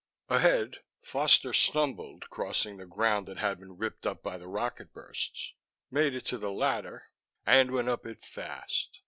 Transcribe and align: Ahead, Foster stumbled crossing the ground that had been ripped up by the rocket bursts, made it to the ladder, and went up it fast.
Ahead, 0.29 0.77
Foster 1.03 1.53
stumbled 1.53 2.27
crossing 2.31 2.77
the 2.77 2.87
ground 2.87 3.27
that 3.27 3.37
had 3.37 3.59
been 3.59 3.77
ripped 3.77 4.07
up 4.07 4.23
by 4.23 4.39
the 4.39 4.47
rocket 4.47 4.91
bursts, 4.93 5.53
made 5.91 6.15
it 6.15 6.25
to 6.25 6.39
the 6.39 6.51
ladder, 6.51 7.03
and 7.45 7.69
went 7.69 7.87
up 7.87 8.07
it 8.07 8.19
fast. 8.23 8.99